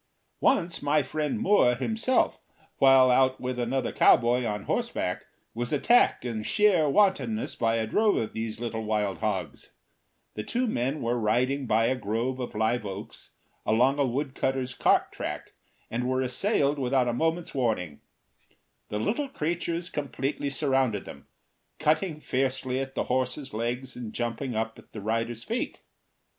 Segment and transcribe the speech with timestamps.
[0.39, 2.39] Once my friend Moore himself,
[2.77, 8.15] while out with another cowboy on horseback, was attacked in sheer wantonness by a drove
[8.15, 9.69] of these little wild hogs.
[10.33, 13.33] The two men were riding by a grove of live oaks
[13.63, 15.51] along a woodcutter's cart track,
[15.91, 18.01] and were assailed without a moment's warning.
[18.89, 21.27] The little creatures completely surrounded them,
[21.77, 25.81] cutting fiercely at the horses' legs and jumping up at the riders' feet.